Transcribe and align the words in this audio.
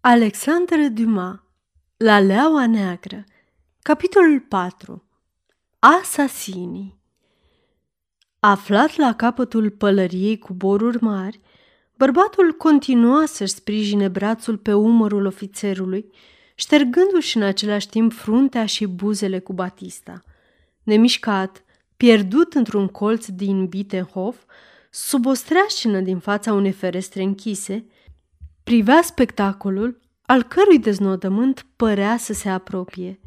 Alexandre 0.00 0.88
Dumas 0.88 1.38
La 1.96 2.20
leaua 2.20 2.66
neagră 2.66 3.24
Capitolul 3.82 4.40
4 4.40 5.04
Asasinii 5.78 6.98
Aflat 8.40 8.96
la 8.96 9.14
capătul 9.14 9.70
pălăriei 9.70 10.38
cu 10.38 10.52
boruri 10.52 11.02
mari, 11.02 11.40
bărbatul 11.96 12.52
continua 12.52 13.26
să-și 13.26 13.52
sprijine 13.52 14.08
brațul 14.08 14.58
pe 14.58 14.72
umărul 14.72 15.26
ofițerului, 15.26 16.10
ștergându-și 16.54 17.36
în 17.36 17.42
același 17.42 17.88
timp 17.88 18.12
fruntea 18.12 18.66
și 18.66 18.86
buzele 18.86 19.38
cu 19.38 19.52
batista. 19.52 20.22
Nemișcat, 20.82 21.64
pierdut 21.96 22.54
într-un 22.54 22.86
colț 22.86 23.26
din 23.26 23.66
Bittenhof, 23.66 24.42
sub 24.90 25.26
o 25.26 25.32
streașină 25.32 26.00
din 26.00 26.18
fața 26.18 26.52
unei 26.52 26.72
ferestre 26.72 27.22
închise, 27.22 27.86
privea 28.68 29.02
spectacolul 29.02 30.00
al 30.22 30.42
cărui 30.42 30.78
deznodământ 30.78 31.66
părea 31.76 32.16
să 32.16 32.32
se 32.32 32.48
apropie. 32.48 33.20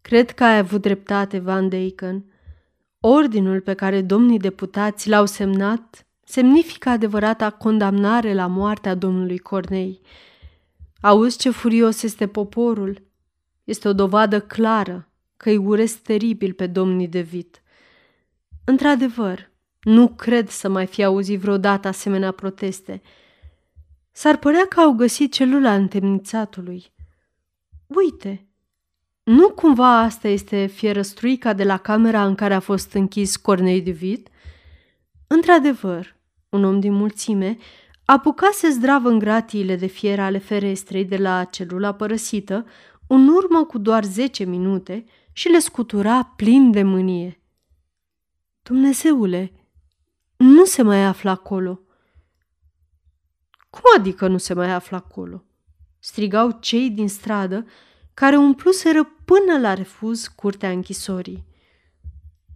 Cred 0.00 0.30
că 0.30 0.44
ai 0.44 0.58
avut 0.58 0.80
dreptate, 0.80 1.38
Van 1.38 1.68
Deyken. 1.68 2.24
Ordinul 3.00 3.60
pe 3.60 3.74
care 3.74 4.02
domnii 4.02 4.38
deputați 4.38 5.08
l-au 5.08 5.26
semnat 5.26 6.06
semnifică 6.24 6.88
adevărata 6.88 7.50
condamnare 7.50 8.34
la 8.34 8.46
moartea 8.46 8.94
domnului 8.94 9.38
Cornei. 9.38 10.00
Auzi 11.00 11.38
ce 11.38 11.50
furios 11.50 12.02
este 12.02 12.26
poporul? 12.26 13.02
Este 13.64 13.88
o 13.88 13.92
dovadă 13.92 14.40
clară 14.40 15.08
că 15.36 15.48
îi 15.48 15.56
uresc 15.56 15.98
teribil 15.98 16.52
pe 16.52 16.66
domnii 16.66 17.08
de 17.08 17.20
vit. 17.20 17.62
Într-adevăr, 18.64 19.50
nu 19.80 20.08
cred 20.08 20.48
să 20.48 20.68
mai 20.68 20.86
fi 20.86 21.04
auzit 21.04 21.40
vreodată 21.40 21.88
asemenea 21.88 22.30
proteste– 22.30 23.02
S-ar 24.18 24.36
părea 24.36 24.66
că 24.68 24.80
au 24.80 24.92
găsit 24.92 25.32
celula 25.32 25.74
întemnițatului. 25.74 26.92
Uite, 27.86 28.46
nu 29.22 29.50
cumva 29.50 29.98
asta 29.98 30.28
este 30.28 30.66
fierăstruica 30.66 31.52
de 31.52 31.64
la 31.64 31.76
camera 31.76 32.24
în 32.24 32.34
care 32.34 32.54
a 32.54 32.60
fost 32.60 32.92
închis 32.92 33.36
Cornei 33.36 33.82
de 33.82 33.90
Vid? 33.90 34.28
Într-adevăr, 35.26 36.16
un 36.48 36.64
om 36.64 36.80
din 36.80 36.92
mulțime 36.92 37.56
apucase 38.04 38.68
zdravă 38.68 39.08
în 39.08 39.18
gratiile 39.18 39.76
de 39.76 39.86
fier 39.86 40.20
ale 40.20 40.38
ferestrei 40.38 41.04
de 41.04 41.16
la 41.16 41.44
celula 41.44 41.94
părăsită, 41.94 42.66
în 43.06 43.28
urmă 43.28 43.64
cu 43.64 43.78
doar 43.78 44.04
zece 44.04 44.44
minute 44.44 45.04
și 45.32 45.48
le 45.48 45.58
scutura 45.58 46.32
plin 46.36 46.70
de 46.70 46.82
mânie. 46.82 47.40
Dumnezeule, 48.62 49.52
nu 50.36 50.64
se 50.64 50.82
mai 50.82 51.04
află 51.04 51.30
acolo– 51.30 51.80
cum 53.80 54.00
adică 54.00 54.26
nu 54.26 54.38
se 54.38 54.54
mai 54.54 54.70
află 54.72 54.96
acolo? 54.96 55.44
Strigau 55.98 56.58
cei 56.60 56.90
din 56.90 57.08
stradă 57.08 57.66
care 58.14 58.36
umpluseră 58.36 59.04
până 59.24 59.58
la 59.58 59.74
refuz 59.74 60.26
curtea 60.26 60.70
închisorii. 60.70 61.44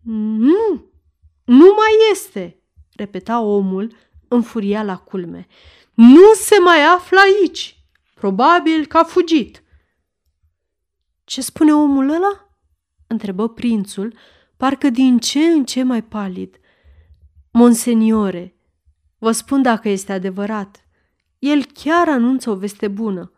Nu, 0.03 0.85
nu 1.45 1.75
mai 1.77 2.11
este, 2.13 2.63
repeta 2.95 3.41
omul 3.41 3.93
înfuria 4.29 4.83
la 4.83 4.97
culme. 4.97 5.47
Nu 5.95 6.33
se 6.35 6.59
mai 6.65 6.83
află 6.83 7.19
aici. 7.21 7.85
Probabil 8.15 8.87
că 8.87 8.99
a 8.99 9.05
fugit. 9.05 9.63
Ce 11.25 11.41
spune 11.41 11.75
omul 11.75 12.09
ăla? 12.09 12.51
întrebă 13.07 13.49
prințul, 13.49 14.15
parcă 14.57 14.91
din 14.91 15.19
ce 15.19 15.41
în 15.41 15.65
ce 15.65 15.83
mai 15.83 16.03
palid. 16.03 16.57
Monseniore, 17.51 18.57
vă 19.19 19.33
spun 19.33 19.63
dacă 19.63 19.89
este 19.89 20.13
adevărat 20.13 20.85
el 21.41 21.65
chiar 21.65 22.09
anunță 22.09 22.51
o 22.51 22.55
veste 22.55 22.89
bună. 22.89 23.33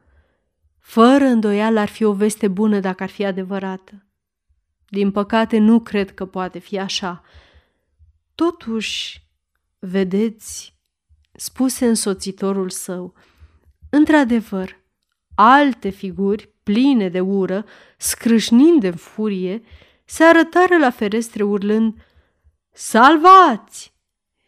Fără 0.79 1.25
îndoială 1.25 1.81
ar 1.81 1.89
fi 1.89 2.05
o 2.05 2.13
veste 2.13 2.49
bună 2.49 2.81
dacă 2.81 3.03
ar 3.03 3.09
fi 3.09 3.25
adevărată. 3.25 4.07
Din 4.89 5.11
păcate, 5.11 5.59
nu 5.59 5.81
cred 5.81 6.15
că 6.15 6.27
poate 6.27 6.59
fi 6.59 6.79
așa. 6.79 7.23
Totuși, 8.35 9.27
vedeți, 9.79 10.77
spuse 11.33 11.87
însoțitorul 11.87 12.71
său, 12.71 13.15
într-adevăr, 13.91 14.81
alte 15.35 15.89
figuri 15.89 16.55
pline 16.63 17.09
de 17.09 17.21
ură, 17.21 17.65
scrâșnind 17.97 18.81
de 18.81 18.91
furie, 18.91 19.63
se 20.05 20.25
arătară 20.25 20.79
la 20.79 20.91
ferestre 20.91 21.43
urlând 21.43 21.95
Salvați! 22.73 23.95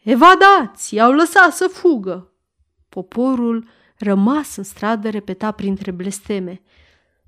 Evadați! 0.03 0.95
I-au 0.95 1.11
lăsat 1.11 1.53
să 1.53 1.67
fugă! 1.67 2.34
Poporul, 2.95 3.67
rămas 3.97 4.55
în 4.55 4.63
stradă, 4.63 5.09
repeta 5.09 5.51
printre 5.51 5.91
blesteme. 5.91 6.61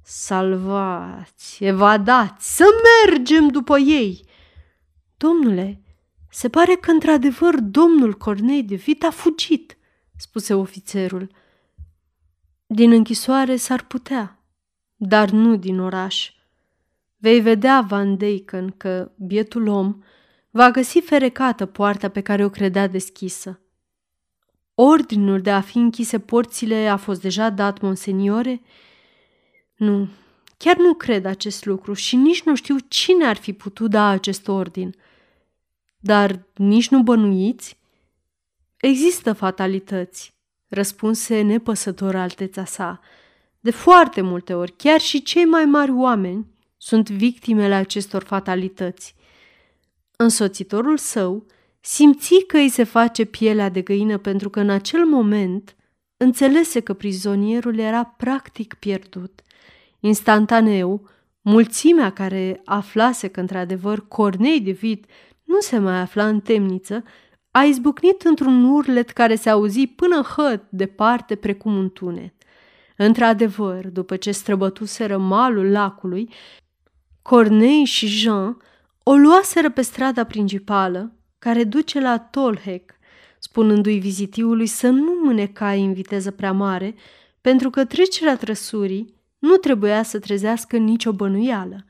Salvați, 0.03 1.63
evadați, 1.63 2.55
să 2.55 2.66
mergem 3.05 3.47
după 3.47 3.77
ei! 3.77 4.25
Domnule, 5.17 5.81
se 6.29 6.50
pare 6.50 6.75
că 6.75 6.91
într-adevăr 6.91 7.59
domnul 7.59 8.13
Cornei 8.13 8.63
de 8.63 8.75
Vit 8.75 9.03
a 9.03 9.09
fugit, 9.09 9.77
spuse 10.17 10.53
ofițerul. 10.53 11.31
Din 12.66 12.91
închisoare 12.91 13.56
s-ar 13.56 13.83
putea, 13.83 14.44
dar 14.95 15.29
nu 15.29 15.56
din 15.56 15.79
oraș. 15.79 16.31
Vei 17.17 17.39
vedea, 17.39 17.81
Van 17.81 18.17
Deyken, 18.17 18.69
că 18.77 19.11
bietul 19.17 19.67
om 19.67 20.01
va 20.50 20.72
găsi 20.72 21.00
ferecată 21.00 21.66
poarta 21.66 22.09
pe 22.09 22.22
care 22.22 22.45
o 22.45 22.50
credea 22.50 22.88
deschisă. 22.88 23.61
Ordinul 24.79 25.41
de 25.41 25.51
a 25.51 25.61
fi 25.61 25.77
închise 25.77 26.19
porțile 26.19 26.88
a 26.88 26.97
fost 26.97 27.21
deja 27.21 27.49
dat, 27.49 27.81
monseniore? 27.81 28.61
Nu, 29.75 30.07
chiar 30.57 30.77
nu 30.77 30.93
cred 30.93 31.25
acest 31.25 31.65
lucru 31.65 31.93
și 31.93 32.15
nici 32.15 32.43
nu 32.43 32.55
știu 32.55 32.75
cine 32.88 33.25
ar 33.25 33.35
fi 33.35 33.53
putut 33.53 33.89
da 33.89 34.07
acest 34.07 34.47
ordin. 34.47 34.95
Dar 35.99 36.45
nici 36.55 36.89
nu 36.89 37.03
bănuiți? 37.03 37.77
Există 38.77 39.33
fatalități, 39.33 40.33
răspunse 40.67 41.41
nepăsător 41.41 42.15
alteța 42.15 42.65
sa. 42.65 42.99
De 43.59 43.71
foarte 43.71 44.21
multe 44.21 44.53
ori, 44.53 44.71
chiar 44.71 44.99
și 44.99 45.21
cei 45.21 45.45
mai 45.45 45.65
mari 45.65 45.91
oameni 45.91 46.45
sunt 46.77 47.09
victimele 47.09 47.73
acestor 47.73 48.23
fatalități. 48.23 49.15
Însoțitorul 50.15 50.97
său 50.97 51.45
Simți 51.79 52.43
că 52.47 52.57
îi 52.57 52.69
se 52.69 52.83
face 52.83 53.25
pielea 53.25 53.69
de 53.69 53.81
găină 53.81 54.17
pentru 54.17 54.49
că 54.49 54.59
în 54.59 54.69
acel 54.69 55.05
moment 55.05 55.75
înțelese 56.17 56.79
că 56.79 56.93
prizonierul 56.93 57.77
era 57.77 58.03
practic 58.03 58.73
pierdut. 58.73 59.41
Instantaneu, 59.99 61.09
mulțimea 61.41 62.11
care 62.11 62.61
aflase 62.65 63.27
că 63.27 63.39
într-adevăr 63.39 64.07
Cornei 64.07 64.61
de 64.61 64.71
Vit 64.71 65.05
nu 65.43 65.59
se 65.59 65.77
mai 65.77 65.99
afla 65.99 66.27
în 66.27 66.39
temniță, 66.39 67.03
a 67.51 67.63
izbucnit 67.63 68.21
într-un 68.21 68.63
urlet 68.63 69.09
care 69.09 69.35
se 69.35 69.49
auzi 69.49 69.88
până 69.88 70.21
hăt 70.21 70.63
departe 70.69 71.35
precum 71.35 71.77
un 71.77 71.89
tunet. 71.89 72.33
Într-adevăr, 72.97 73.88
după 73.88 74.15
ce 74.15 74.31
străbătuseră 74.31 75.17
malul 75.17 75.71
lacului, 75.71 76.29
Cornei 77.21 77.83
și 77.83 78.07
Jean 78.07 78.57
o 79.03 79.15
luaseră 79.15 79.71
pe 79.71 79.81
strada 79.81 80.23
principală, 80.23 81.16
care 81.39 81.63
duce 81.63 81.99
la 81.99 82.19
Tolhec, 82.19 82.91
spunându-i 83.39 83.99
vizitiului 83.99 84.67
să 84.67 84.89
nu 84.89 85.11
mânecai 85.23 85.83
în 85.83 85.93
viteză 85.93 86.31
prea 86.31 86.51
mare, 86.51 86.95
pentru 87.41 87.69
că 87.69 87.85
trecerea 87.85 88.37
trăsurii 88.37 89.13
nu 89.39 89.55
trebuia 89.55 90.03
să 90.03 90.19
trezească 90.19 90.77
nicio 90.77 91.11
bănuială. 91.11 91.85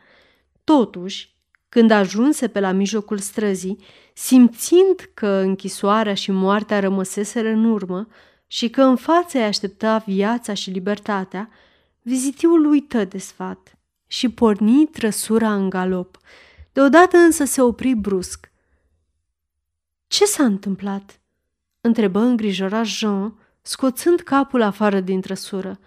Totuși, 0.64 1.36
când 1.70 1.92
ajunse 1.92 2.48
pe 2.48 2.60
la 2.60 2.72
mijlocul 2.72 3.18
străzii, 3.18 3.78
simțind 4.14 5.10
că 5.14 5.28
închisoarea 5.28 6.14
și 6.14 6.32
moartea 6.32 6.80
rămăseseră 6.80 7.48
în 7.48 7.66
urmă 7.66 8.08
și 8.48 8.70
că 8.70 8.82
în 8.82 8.96
față 8.96 9.38
îi 9.38 9.44
aștepta 9.44 10.04
viața 10.06 10.54
și 10.54 10.70
libertatea, 10.70 11.50
vizitiul 12.02 12.66
uită 12.66 13.06
de 13.06 13.18
sfat 13.18 13.78
și 14.08 14.30
porni 14.30 14.86
trăsura 14.86 15.54
în 15.54 15.70
galop. 15.70 16.18
Deodată 16.74 17.18
însă 17.18 17.44
se 17.44 17.62
opri 17.62 17.94
brusc– 17.94 18.52
ce 20.08 20.26
s-a 20.26 20.44
întâmplat?" 20.44 21.20
întrebă 21.82 22.20
îngrijorat 22.20 22.86
Jean, 22.86 23.40
scoțând 23.62 24.20
capul 24.20 24.62
afară 24.62 25.00
din 25.00 25.22
trăsură. 25.22 25.80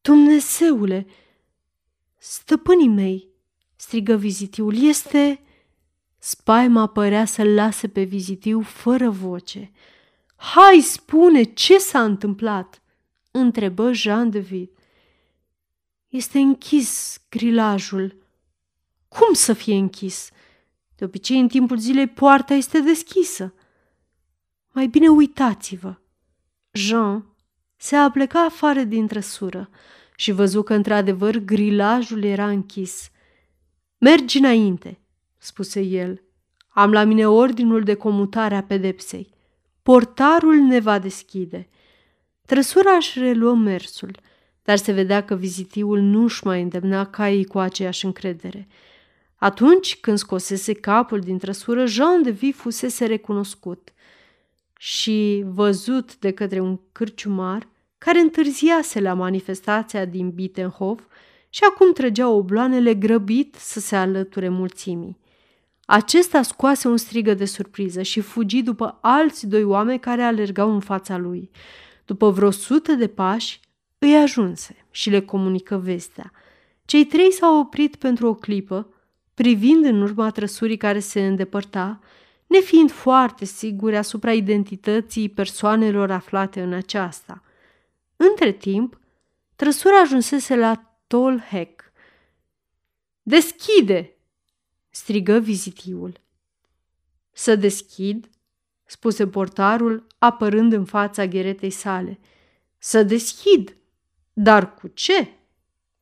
Dumnezeule! 0.00 1.06
Stăpânii 2.18 2.88
mei!" 2.88 3.28
strigă 3.76 4.16
vizitiul. 4.16 4.76
Este... 4.82 5.38
Spaima 6.18 6.86
părea 6.86 7.24
să-l 7.24 7.54
lase 7.54 7.88
pe 7.88 8.02
vizitiu 8.02 8.60
fără 8.60 9.10
voce. 9.10 9.70
Hai, 10.36 10.80
spune, 10.80 11.42
ce 11.42 11.78
s-a 11.78 12.02
întâmplat?" 12.02 12.82
întrebă 13.30 13.92
Jean 13.92 14.30
de 14.30 14.38
Vid. 14.38 14.70
Este 16.08 16.38
închis 16.38 17.20
grilajul. 17.28 18.16
Cum 19.08 19.32
să 19.32 19.52
fie 19.52 19.74
închis? 19.74 20.30
De 20.96 21.04
obicei, 21.04 21.40
în 21.40 21.48
timpul 21.48 21.78
zilei, 21.78 22.06
poarta 22.06 22.54
este 22.54 22.80
deschisă. 22.80 23.54
Mai 24.72 24.86
bine 24.86 25.08
uitați-vă. 25.08 25.94
Jean 26.72 27.26
se 27.76 27.96
apleca 27.96 28.44
afară 28.44 28.82
din 28.82 29.06
trăsură 29.06 29.70
și 30.16 30.32
văzu 30.32 30.62
că 30.62 30.74
într-adevăr 30.74 31.36
grilajul 31.36 32.22
era 32.22 32.48
închis. 32.48 33.10
Mergi 33.98 34.38
înainte, 34.38 34.98
spuse 35.38 35.80
el. 35.80 36.22
Am 36.68 36.92
la 36.92 37.04
mine 37.04 37.28
ordinul 37.28 37.82
de 37.82 37.94
comutare 37.94 38.54
a 38.54 38.62
pedepsei. 38.62 39.32
Portarul 39.82 40.54
ne 40.54 40.80
va 40.80 40.98
deschide. 40.98 41.68
Trăsura 42.46 42.92
își 42.92 43.18
reluă 43.18 43.54
mersul, 43.54 44.16
dar 44.62 44.76
se 44.76 44.92
vedea 44.92 45.24
că 45.24 45.34
vizitiul 45.34 46.00
nu 46.00 46.22
își 46.22 46.46
mai 46.46 46.62
îndemna 46.62 47.06
caii 47.06 47.44
cu 47.44 47.58
aceeași 47.58 48.04
încredere. 48.04 48.68
Atunci 49.44 49.96
când 50.00 50.18
scosese 50.18 50.72
capul 50.72 51.20
din 51.20 51.38
trăsură, 51.38 51.86
Jean 51.86 52.22
de 52.22 52.30
Vie 52.30 52.52
fusese 52.52 53.04
recunoscut 53.06 53.92
și 54.78 55.44
văzut 55.46 56.16
de 56.16 56.30
către 56.30 56.60
un 56.60 56.78
cârciumar 56.92 57.68
care 57.98 58.20
întârziase 58.20 59.00
la 59.00 59.14
manifestația 59.14 60.04
din 60.04 60.30
Bittenhof 60.30 61.02
și 61.48 61.60
acum 61.70 61.92
trăgea 61.92 62.28
obloanele 62.28 62.94
grăbit 62.94 63.54
să 63.54 63.80
se 63.80 63.96
alăture 63.96 64.48
mulțimii. 64.48 65.16
Acesta 65.84 66.42
scoase 66.42 66.88
un 66.88 66.96
strigă 66.96 67.34
de 67.34 67.44
surpriză 67.44 68.02
și 68.02 68.20
fugi 68.20 68.62
după 68.62 68.98
alți 69.00 69.46
doi 69.46 69.64
oameni 69.64 70.00
care 70.00 70.22
alergau 70.22 70.72
în 70.72 70.80
fața 70.80 71.16
lui. 71.16 71.50
După 72.04 72.30
vreo 72.30 72.50
sută 72.50 72.92
de 72.92 73.06
pași, 73.06 73.60
îi 73.98 74.16
ajunse 74.16 74.86
și 74.90 75.10
le 75.10 75.20
comunică 75.20 75.76
vestea. 75.76 76.32
Cei 76.84 77.04
trei 77.04 77.32
s-au 77.32 77.58
oprit 77.58 77.96
pentru 77.96 78.26
o 78.26 78.34
clipă, 78.34 78.88
privind 79.34 79.84
în 79.84 80.02
urma 80.02 80.30
trăsurii 80.30 80.76
care 80.76 80.98
se 80.98 81.26
îndepărta, 81.26 82.00
nefiind 82.46 82.90
foarte 82.90 83.44
siguri 83.44 83.96
asupra 83.96 84.32
identității 84.32 85.28
persoanelor 85.28 86.10
aflate 86.10 86.62
în 86.62 86.72
aceasta. 86.72 87.42
Între 88.16 88.52
timp, 88.52 88.98
trăsura 89.56 90.00
ajunsese 90.00 90.56
la 90.56 90.98
Tolhek. 91.06 91.92
Deschide!" 93.22 94.16
strigă 94.90 95.38
vizitiul. 95.38 96.20
Să 97.32 97.56
deschid?" 97.56 98.28
spuse 98.84 99.26
portarul, 99.26 100.06
apărând 100.18 100.72
în 100.72 100.84
fața 100.84 101.26
gheretei 101.26 101.70
sale. 101.70 102.18
Să 102.78 103.02
deschid? 103.02 103.76
Dar 104.32 104.74
cu 104.74 104.88
ce? 104.88 105.28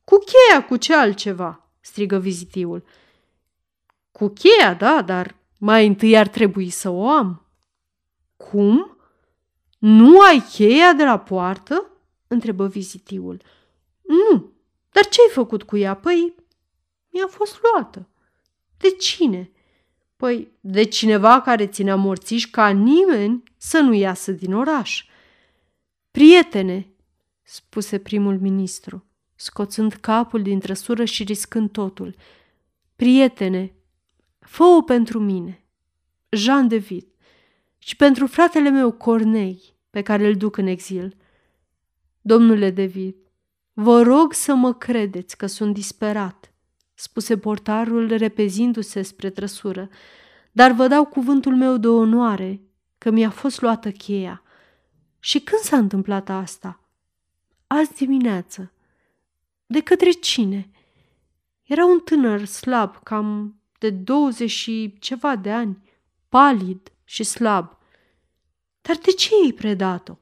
Cu 0.05 0.19
cheia, 0.19 0.64
cu 0.64 0.76
ce 0.76 0.94
altceva?" 0.94 1.70
strigă 1.81 2.19
vizitiul. 2.19 2.84
Cu 4.22 4.28
cheia, 4.28 4.74
da, 4.74 5.02
dar 5.02 5.36
mai 5.58 5.86
întâi 5.86 6.16
ar 6.16 6.28
trebui 6.28 6.70
să 6.70 6.88
o 6.90 7.08
am. 7.08 7.46
Cum? 8.36 8.96
Nu 9.78 10.20
ai 10.20 10.44
cheia 10.52 10.92
de 10.92 11.04
la 11.04 11.19
poartă? 11.19 11.90
întrebă 12.28 12.66
vizitiul. 12.66 13.42
Nu, 14.02 14.52
dar 14.90 15.06
ce 15.06 15.20
ai 15.20 15.34
făcut 15.34 15.62
cu 15.62 15.76
ea? 15.76 15.94
Păi, 15.94 16.34
mi-a 17.10 17.26
fost 17.26 17.60
luată. 17.62 18.08
De 18.76 18.90
cine? 18.90 19.50
Păi, 20.16 20.52
de 20.60 20.82
cineva 20.82 21.40
care 21.40 21.66
ținea 21.66 21.96
morțiși 21.96 22.50
ca 22.50 22.69
nimeni 22.69 23.42
să 23.56 23.78
nu 23.78 23.92
iasă 23.92 24.32
din 24.32 24.54
oraș. 24.54 25.04
Prietene, 26.10 26.92
spuse 27.42 27.98
primul 27.98 28.38
ministru, 28.38 29.04
scoțând 29.34 29.92
capul 29.92 30.42
din 30.42 30.60
trăsură 30.60 31.04
și 31.04 31.22
riscând 31.22 31.70
totul. 31.70 32.14
Prietene, 32.96 33.76
fă-o 34.43 34.83
pentru 34.83 35.19
mine, 35.19 35.65
Jean 36.29 36.69
de 36.69 36.77
Vit, 36.77 37.09
și 37.79 37.97
pentru 37.97 38.27
fratele 38.27 38.71
meu 38.71 38.93
Cornei, 38.93 39.77
pe 39.91 40.03
care 40.03 40.27
îl 40.27 40.37
duc 40.37 40.56
în 40.56 40.67
exil. 40.67 41.17
Domnule 42.21 42.71
David, 42.71 43.17
vă 43.73 44.03
rog 44.03 44.33
să 44.33 44.55
mă 44.55 44.75
credeți 44.75 45.37
că 45.37 45.47
sunt 45.47 45.75
disperat, 45.75 46.53
spuse 46.94 47.39
portarul 47.39 48.17
repezindu-se 48.17 49.03
spre 49.03 49.31
trăsură, 49.31 49.89
dar 50.53 50.73
vă 50.73 50.87
dau 50.87 51.05
cuvântul 51.05 51.56
meu 51.56 51.77
de 51.77 51.89
onoare 51.89 52.61
că 52.99 53.11
mi-a 53.11 53.31
fost 53.31 53.61
luată 53.61 53.91
cheia. 53.91 54.43
Și 55.19 55.41
când 55.41 55.61
s-a 55.61 55.77
întâmplat 55.77 56.29
asta? 56.29 56.81
Azi 57.67 57.94
dimineață. 57.94 58.73
De 59.67 59.81
către 59.81 60.11
cine? 60.11 60.71
Era 61.62 61.85
un 61.85 61.99
tânăr 61.99 62.44
slab, 62.44 63.03
cam 63.03 63.61
de 63.82 63.90
20 63.90 64.50
și 64.50 64.96
ceva 64.99 65.37
de 65.37 65.52
ani, 65.52 65.82
palid 66.29 66.93
și 67.05 67.23
slab. 67.23 67.79
Dar 68.81 68.96
de 68.96 69.11
ce 69.11 69.29
ai 69.44 69.52
predat-o? 69.52 70.19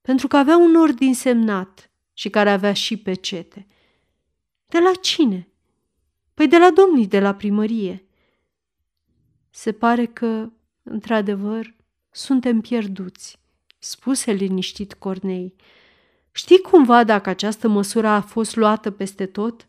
Pentru 0.00 0.28
că 0.28 0.36
avea 0.36 0.56
un 0.56 0.74
ordin 0.74 1.14
semnat 1.14 1.90
și 2.12 2.30
care 2.30 2.50
avea 2.50 2.72
și 2.72 2.96
pecete. 2.96 3.66
De 4.66 4.78
la 4.78 4.92
cine? 5.00 5.48
Păi 6.34 6.48
de 6.48 6.58
la 6.58 6.70
domnii 6.70 7.06
de 7.06 7.20
la 7.20 7.34
primărie. 7.34 8.04
Se 9.50 9.72
pare 9.72 10.06
că, 10.06 10.52
într-adevăr, 10.82 11.74
suntem 12.10 12.60
pierduți, 12.60 13.38
spuse 13.78 14.32
liniștit 14.32 14.94
Cornei. 14.94 15.54
Știi 16.32 16.60
cumva 16.60 17.04
dacă 17.04 17.28
această 17.28 17.68
măsură 17.68 18.06
a 18.06 18.20
fost 18.20 18.56
luată 18.56 18.90
peste 18.90 19.26
tot? 19.26 19.68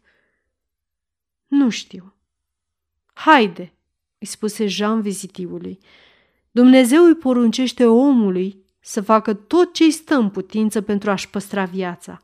Nu 1.47 1.69
știu. 1.69 2.15
Haide, 3.13 3.73
îi 4.17 4.27
spuse 4.27 4.67
Jean 4.67 5.01
vizitivului. 5.01 5.79
Dumnezeu 6.51 7.03
îi 7.03 7.15
poruncește 7.15 7.85
omului 7.85 8.65
să 8.79 9.01
facă 9.01 9.33
tot 9.33 9.73
ce 9.73 9.83
îi 9.83 9.91
stă 9.91 10.15
în 10.15 10.29
putință 10.29 10.81
pentru 10.81 11.09
a-și 11.09 11.29
păstra 11.29 11.65
viața. 11.65 12.21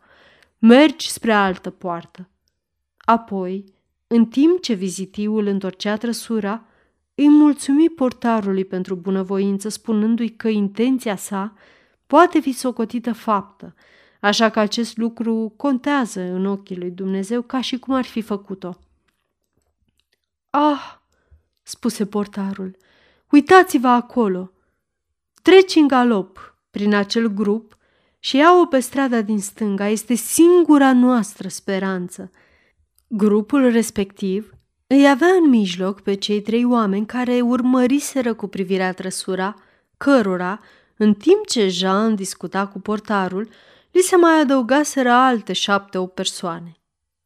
Mergi 0.60 1.10
spre 1.10 1.34
altă 1.34 1.70
poartă. 1.70 2.30
Apoi, 2.98 3.64
în 4.08 4.26
timp 4.26 4.62
ce 4.62 4.74
vizitiul 4.74 5.46
întorcea 5.46 5.98
trăsura, 5.98 6.66
îi 7.16 7.30
mulțumi 7.30 7.90
portarului 7.90 8.66
pentru 8.66 8.96
bunăvoință, 8.96 9.70
spunându-i 9.70 10.30
că 10.30 10.48
intenția 10.48 11.16
sa 11.16 11.54
poate 12.08 12.40
fi 12.40 12.52
socotită 12.52 13.14
faptă, 13.14 13.76
așa 14.22 14.50
că 14.50 14.60
acest 14.60 14.98
lucru 14.98 15.54
contează 15.56 16.22
în 16.22 16.46
ochii 16.46 16.78
lui 16.78 16.92
Dumnezeu 16.92 17.42
ca 17.42 17.62
și 17.62 17.80
cum 17.80 17.94
ar 17.94 18.06
fi 18.06 18.22
făcut-o. 18.22 18.80
Ah, 20.50 20.98
spuse 21.64 22.06
portarul, 22.06 22.78
uitați-vă 23.30 23.88
acolo. 23.88 24.52
Treci 25.42 25.76
în 25.76 25.88
galop 25.88 26.56
prin 26.72 26.94
acel 26.94 27.28
grup 27.28 27.78
și 28.20 28.36
ia-o 28.36 28.66
pe 28.66 28.80
strada 28.80 29.22
din 29.22 29.40
stânga. 29.40 29.88
Este 29.88 30.14
singura 30.14 30.94
noastră 30.94 31.48
speranță. 31.48 32.32
Grupul 33.08 33.72
respectiv 33.72 34.54
îi 34.88 35.10
avea 35.10 35.28
în 35.28 35.50
mijloc 35.50 36.02
pe 36.02 36.14
cei 36.14 36.42
trei 36.42 36.66
oameni 36.66 37.06
care 37.06 37.42
urmăriseră 37.42 38.34
cu 38.34 38.48
privirea 38.48 38.94
trăsura, 38.94 39.54
cărora, 39.98 40.60
în 40.98 41.14
timp 41.14 41.48
ce 41.48 41.68
Jean 41.68 42.16
discuta 42.16 42.68
cu 42.68 42.80
portarul, 42.80 43.50
li 43.92 44.02
se 44.02 44.16
mai 44.16 44.40
adăugaseră 44.40 45.12
alte 45.12 45.54
șapte-o 45.54 46.06
persoane. 46.06 46.78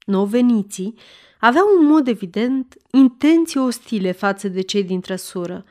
Nou 0.05 0.25
veniții 0.25 0.95
aveau 1.41 1.65
în 1.79 1.85
mod 1.85 2.07
evident 2.07 2.75
intenții 2.91 3.59
ostile 3.59 4.11
față 4.11 4.47
de 4.47 4.61
cei 4.61 4.83
din 4.83 5.01
trăsură. 5.01 5.65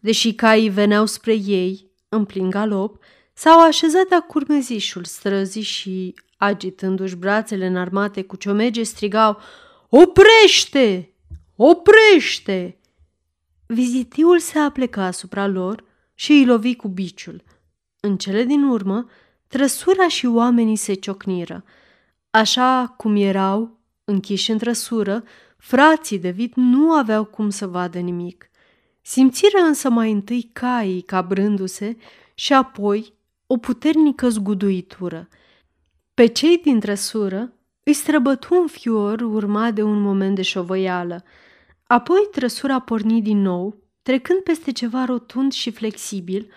Deși 0.00 0.34
caii 0.34 0.68
veneau 0.68 1.06
spre 1.06 1.34
ei, 1.34 1.90
în 2.08 2.24
plin 2.24 2.50
galop, 2.50 2.98
s-au 3.32 3.60
așezat 3.60 4.08
la 4.10 4.20
curmezișul 4.20 5.04
străzii 5.04 5.62
și, 5.62 6.14
agitându-și 6.36 7.16
brațele 7.16 7.66
înarmate 7.66 8.22
cu 8.22 8.36
ciomege, 8.36 8.82
strigau 8.82 9.38
Oprește! 9.88 11.12
Oprește! 11.56 12.78
Vizitiul 13.66 14.38
se 14.38 14.58
apleca 14.58 15.04
asupra 15.04 15.46
lor 15.46 15.84
și 16.14 16.32
îi 16.32 16.44
lovi 16.44 16.76
cu 16.76 16.88
biciul. 16.88 17.42
În 18.00 18.16
cele 18.16 18.44
din 18.44 18.62
urmă, 18.62 19.06
trăsura 19.46 20.08
și 20.08 20.26
oamenii 20.26 20.76
se 20.76 20.94
ciocniră. 20.94 21.64
Așa 22.30 22.94
cum 22.96 23.16
erau, 23.16 23.77
Închiși 24.10 24.50
în 24.50 24.58
trăsură, 24.58 25.24
frații 25.56 26.18
de 26.18 26.30
vit 26.30 26.52
nu 26.54 26.92
aveau 26.92 27.24
cum 27.24 27.50
să 27.50 27.66
vadă 27.66 27.98
nimic. 27.98 28.50
Simțiră 29.02 29.58
însă 29.58 29.90
mai 29.90 30.12
întâi 30.12 30.50
caii 30.52 31.00
cabrându-se 31.00 31.96
și 32.34 32.52
apoi 32.52 33.14
o 33.46 33.56
puternică 33.56 34.28
zguduitură. 34.28 35.28
Pe 36.14 36.26
cei 36.26 36.58
din 36.58 36.80
trăsură 36.80 37.52
îi 37.82 37.92
străbătu 37.92 38.54
un 38.54 38.66
fior 38.66 39.20
urmat 39.20 39.74
de 39.74 39.82
un 39.82 40.00
moment 40.00 40.34
de 40.34 40.42
șovăială. 40.42 41.24
Apoi 41.86 42.28
trăsura 42.32 42.78
porni 42.78 43.22
din 43.22 43.40
nou, 43.42 43.76
trecând 44.02 44.40
peste 44.40 44.72
ceva 44.72 45.04
rotund 45.04 45.52
și 45.52 45.70
flexibil, 45.70 46.52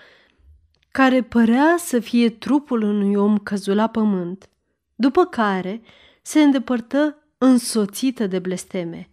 care 0.91 1.21
părea 1.23 1.75
să 1.77 1.99
fie 1.99 2.29
trupul 2.29 2.81
unui 2.81 3.15
om 3.15 3.37
căzut 3.37 3.75
la 3.75 3.87
pământ, 3.87 4.49
după 4.95 5.25
care 5.25 5.81
se 6.21 6.41
îndepărtă 6.41 7.15
însoțită 7.43 8.27
de 8.27 8.39
blesteme. 8.39 9.09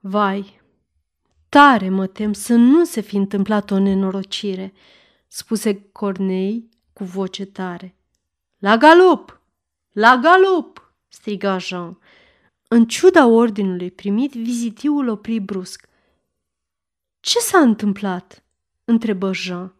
Vai, 0.00 0.60
tare 1.48 1.88
mă 1.88 2.06
tem 2.06 2.32
să 2.32 2.54
nu 2.54 2.84
se 2.84 3.00
fi 3.00 3.16
întâmplat 3.16 3.70
o 3.70 3.78
nenorocire, 3.78 4.72
spuse 5.26 5.88
Cornei 5.92 6.68
cu 6.92 7.04
voce 7.04 7.44
tare. 7.44 7.96
La 8.58 8.76
galop! 8.76 9.40
La 9.92 10.16
galop! 10.22 10.92
striga 11.08 11.58
Jean. 11.58 11.98
În 12.68 12.86
ciuda 12.86 13.26
ordinului 13.26 13.90
primit, 13.90 14.32
vizitiul 14.32 15.08
opri 15.08 15.38
brusc. 15.38 15.88
Ce 17.20 17.38
s-a 17.38 17.58
întâmplat?" 17.58 18.44
întrebă 18.84 19.32
Jean. 19.32 19.74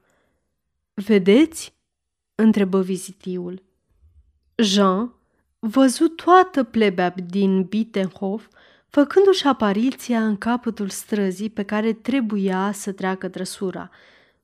Vedeți?" 0.94 1.75
întrebă 2.35 2.82
vizitiul. 2.82 3.62
Jean 4.56 5.16
văzut 5.66 6.16
toată 6.16 6.64
plebea 6.64 7.14
din 7.26 7.62
Bittenhof 7.62 8.46
făcându-și 8.88 9.46
apariția 9.46 10.26
în 10.26 10.37
capătul 10.37 10.88
străzii 10.88 11.50
pe 11.50 11.62
care 11.62 11.92
trebuia 11.92 12.73
să 12.73 12.92
treacă 12.92 13.28
trăsura. 13.28 13.90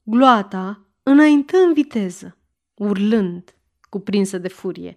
Gloata 0.03 0.87
înaintă 1.03 1.57
în 1.57 1.73
viteză, 1.73 2.37
urlând, 2.75 3.55
cuprinsă 3.89 4.39
de 4.39 4.49
furie. 4.49 4.97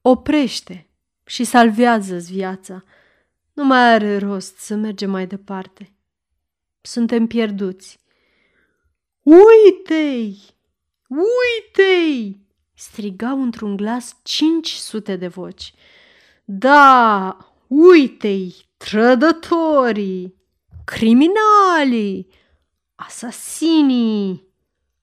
Oprește 0.00 0.88
și 1.24 1.44
salvează-ți 1.44 2.32
viața. 2.32 2.84
Nu 3.52 3.64
mai 3.64 3.92
are 3.92 4.18
rost 4.18 4.56
să 4.56 4.74
mergem 4.74 5.10
mai 5.10 5.26
departe. 5.26 5.92
Suntem 6.80 7.26
pierduți. 7.26 7.98
Uite-i! 9.22 10.38
Uite-i! 11.08 12.43
Strigau 12.74 13.42
într-un 13.42 13.76
glas 13.76 14.16
500 14.22 15.16
de 15.16 15.26
voci. 15.26 15.74
Da, 16.44 17.36
uite-i, 17.66 18.54
trădătorii, 18.76 20.34
criminalii, 20.84 22.28
asasinii, 22.94 24.44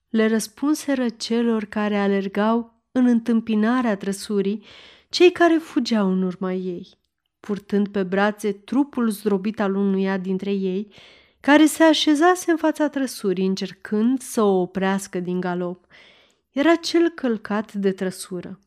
le 0.09 0.27
răspunseră 0.27 1.09
celor 1.09 1.65
care 1.65 1.97
alergau 1.97 2.81
în 2.91 3.05
întâmpinarea 3.05 3.97
trăsurii, 3.97 4.63
cei 5.09 5.31
care 5.31 5.57
fugeau 5.57 6.11
în 6.11 6.21
urma 6.23 6.53
ei, 6.53 6.87
purtând 7.39 7.87
pe 7.87 8.03
brațe 8.03 8.51
trupul 8.51 9.09
zdrobit 9.09 9.59
al 9.59 9.75
unuia 9.75 10.17
dintre 10.17 10.51
ei, 10.51 10.93
care 11.39 11.65
se 11.65 11.83
așezase 11.83 12.51
în 12.51 12.57
fața 12.57 12.89
trăsurii, 12.89 13.45
încercând 13.45 14.21
să 14.21 14.41
o 14.41 14.61
oprească 14.61 15.19
din 15.19 15.39
galop. 15.39 15.85
Era 16.51 16.75
cel 16.75 17.09
călcat 17.09 17.73
de 17.73 17.91
trăsură. 17.91 18.59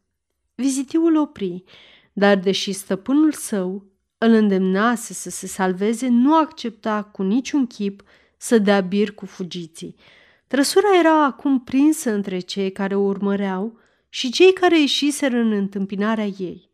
Vizitiul 0.54 1.16
opri, 1.16 1.64
dar 2.12 2.38
deși 2.38 2.72
stăpânul 2.72 3.32
său 3.32 3.84
îl 4.18 4.32
îndemnase 4.32 5.12
să 5.12 5.30
se 5.30 5.46
salveze, 5.46 6.08
nu 6.08 6.36
accepta 6.36 7.02
cu 7.02 7.22
niciun 7.22 7.66
chip 7.66 8.02
să 8.36 8.58
dea 8.58 8.80
bir 8.80 9.12
cu 9.12 9.26
fugiții. 9.26 9.94
Trăsura 10.46 10.98
era 10.98 11.24
acum 11.24 11.60
prinsă 11.60 12.10
între 12.10 12.38
cei 12.38 12.72
care 12.72 12.94
o 12.94 13.00
urmăreau 13.00 13.78
și 14.08 14.30
cei 14.30 14.52
care 14.52 14.80
ieșiseră 14.80 15.36
în 15.36 15.52
întâmpinarea 15.52 16.26
ei. 16.26 16.70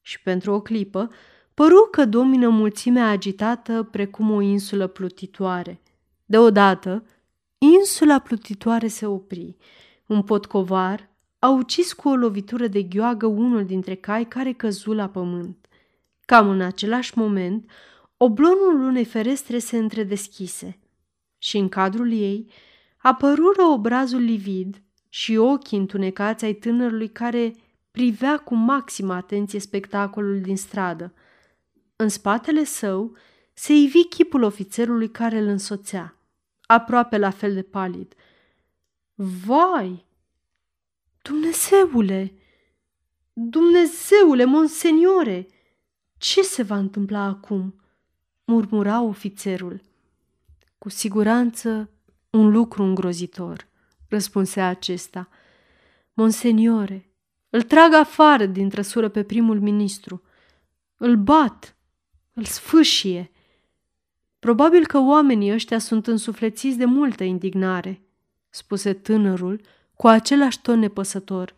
Și 0.00 0.22
pentru 0.22 0.52
o 0.52 0.60
clipă 0.60 1.10
păru 1.54 1.88
că 1.90 2.04
domină 2.04 2.48
mulțimea 2.48 3.08
agitată 3.08 3.82
precum 3.82 4.30
o 4.30 4.40
insulă 4.40 4.86
plutitoare. 4.86 5.80
Deodată, 6.24 7.04
insula 7.58 8.18
plutitoare 8.18 8.88
se 8.88 9.06
opri. 9.06 9.56
Un 10.12 10.22
potcovar 10.22 11.10
a 11.38 11.48
ucis 11.48 11.92
cu 11.92 12.08
o 12.08 12.14
lovitură 12.14 12.66
de 12.66 12.82
gheoagă 12.82 13.26
unul 13.26 13.64
dintre 13.64 13.94
cai 13.94 14.24
care 14.24 14.52
căzu 14.52 14.92
la 14.92 15.08
pământ. 15.08 15.68
Cam 16.24 16.48
în 16.48 16.60
același 16.60 17.18
moment, 17.18 17.70
oblonul 18.16 18.80
unei 18.80 19.04
ferestre 19.04 19.58
se 19.58 19.76
întredeschise 19.76 20.78
și 21.38 21.56
în 21.56 21.68
cadrul 21.68 22.12
ei 22.12 22.50
apărură 22.96 23.62
obrazul 23.62 24.20
livid 24.20 24.82
și 25.08 25.36
ochii 25.36 25.78
întunecați 25.78 26.44
ai 26.44 26.52
tânărului 26.52 27.08
care 27.08 27.54
privea 27.90 28.38
cu 28.38 28.54
maximă 28.54 29.14
atenție 29.14 29.60
spectacolul 29.60 30.40
din 30.40 30.56
stradă. 30.56 31.14
În 31.96 32.08
spatele 32.08 32.64
său 32.64 33.16
se 33.52 33.72
ivi 33.72 34.04
chipul 34.04 34.42
ofițerului 34.42 35.10
care 35.10 35.38
îl 35.38 35.46
însoțea, 35.46 36.16
aproape 36.66 37.18
la 37.18 37.30
fel 37.30 37.54
de 37.54 37.62
palid. 37.62 38.14
Vai! 39.14 40.04
Dumnezeule! 41.22 42.34
Dumnezeule, 43.32 44.44
monseniore! 44.44 45.46
Ce 46.18 46.42
se 46.42 46.62
va 46.62 46.76
întâmpla 46.76 47.20
acum?" 47.20 47.82
murmura 48.44 49.02
ofițerul. 49.02 49.80
Cu 50.78 50.88
siguranță 50.88 51.90
un 52.30 52.50
lucru 52.50 52.82
îngrozitor, 52.82 53.68
răspunse 54.08 54.60
acesta. 54.60 55.28
Monseniore, 56.14 57.10
îl 57.50 57.62
trag 57.62 57.92
afară 57.92 58.46
din 58.46 58.68
trăsură 58.68 59.08
pe 59.08 59.22
primul 59.22 59.60
ministru. 59.60 60.22
Îl 60.96 61.16
bat, 61.16 61.76
îl 62.32 62.44
sfâșie. 62.44 63.30
Probabil 64.38 64.86
că 64.86 64.98
oamenii 64.98 65.52
ăștia 65.52 65.78
sunt 65.78 66.06
însuflețiți 66.06 66.76
de 66.76 66.84
multă 66.84 67.24
indignare, 67.24 68.02
spuse 68.54 68.92
tânărul 68.92 69.60
cu 69.94 70.06
același 70.06 70.60
ton 70.60 70.78
nepăsător. 70.78 71.54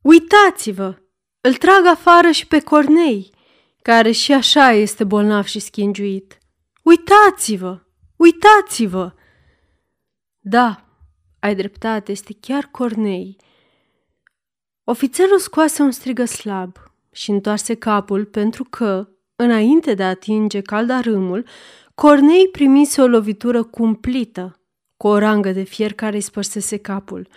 Uitați-vă! 0.00 0.98
Îl 1.40 1.54
trag 1.54 1.86
afară 1.86 2.30
și 2.30 2.46
pe 2.46 2.60
Cornei, 2.60 3.30
care 3.82 4.10
și 4.10 4.32
așa 4.32 4.70
este 4.70 5.04
bolnav 5.04 5.44
și 5.44 5.58
schingiuit. 5.58 6.38
Uitați-vă! 6.82 7.80
Uitați-vă! 8.16 9.12
Da, 10.40 10.84
ai 11.38 11.54
dreptate, 11.54 12.12
este 12.12 12.36
chiar 12.40 12.68
Cornei. 12.70 13.36
Ofițerul 14.84 15.38
scoase 15.38 15.82
un 15.82 15.90
strigă 15.90 16.24
slab 16.24 16.76
și 17.12 17.30
întoarse 17.30 17.74
capul 17.74 18.24
pentru 18.24 18.64
că, 18.64 19.08
înainte 19.36 19.94
de 19.94 20.02
a 20.02 20.08
atinge 20.08 20.60
caldarâmul, 20.60 21.46
Cornei 21.94 22.48
primise 22.48 23.00
o 23.00 23.06
lovitură 23.06 23.62
cumplită, 23.62 24.58
cu 25.04 25.10
o 25.10 25.18
rangă 25.18 25.52
de 25.52 25.62
fier 25.62 25.92
care 25.92 26.14
îi 26.14 26.20
spărsese 26.20 26.76
capul. 26.76 27.28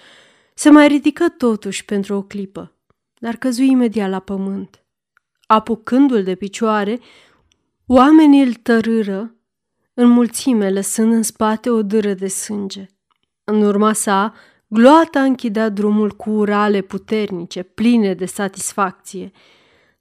Se 0.54 0.70
mai 0.70 0.88
ridică 0.88 1.30
totuși 1.30 1.86
pentru 1.86 2.16
o 2.16 2.22
clipă, 2.22 2.76
dar 3.20 3.36
căzui 3.36 3.70
imediat 3.70 4.10
la 4.10 4.20
pământ. 4.20 4.86
Apucându-l 5.48 6.24
de 6.24 6.36
picioare, 6.36 7.00
oamenii 7.86 8.44
îl 8.44 8.54
tărâră 8.54 9.36
în 9.94 10.08
mulțime, 10.08 10.70
lăsând 10.70 11.12
în 11.14 11.24
spate 11.24 11.70
o 11.70 11.82
dâră 11.82 12.14
de 12.14 12.28
sânge. 12.28 12.86
În 13.44 13.62
urma 13.62 13.94
sa, 13.94 14.34
gloata 14.68 15.24
închidea 15.24 15.70
drumul 15.70 16.12
cu 16.12 16.30
urale 16.30 16.82
puternice, 16.82 17.64
pline 17.64 18.14
de 18.14 18.26
satisfacție. 18.26 19.32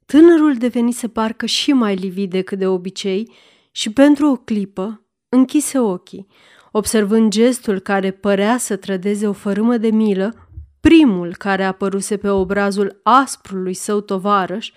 Tânărul 0.05 0.55
devenise 0.55 1.07
parcă 1.07 1.45
și 1.45 1.73
mai 1.73 1.95
livid 1.95 2.29
decât 2.29 2.57
de 2.57 2.67
obicei 2.67 3.31
și 3.71 3.93
pentru 3.93 4.29
o 4.29 4.35
clipă 4.35 5.01
închise 5.29 5.79
ochii, 5.79 6.27
observând 6.71 7.31
gestul 7.31 7.79
care 7.79 8.11
părea 8.11 8.57
să 8.57 8.75
trădeze 8.75 9.27
o 9.27 9.33
fărâmă 9.33 9.77
de 9.77 9.89
milă, 9.89 10.49
primul 10.79 11.35
care 11.35 11.63
apăruse 11.63 12.17
pe 12.17 12.29
obrazul 12.29 12.99
asprului 13.03 13.73
său 13.73 14.01
tovarăș, 14.01 14.71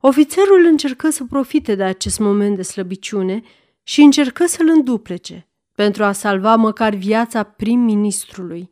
ofițerul 0.00 0.64
încercă 0.64 1.10
să 1.10 1.24
profite 1.24 1.74
de 1.74 1.82
acest 1.82 2.18
moment 2.18 2.56
de 2.56 2.62
slăbiciune 2.62 3.42
și 3.82 4.00
încercă 4.00 4.46
să-l 4.46 4.68
înduplece 4.68 5.46
pentru 5.74 6.04
a 6.04 6.12
salva 6.12 6.56
măcar 6.56 6.94
viața 6.94 7.42
prim-ministrului. 7.42 8.70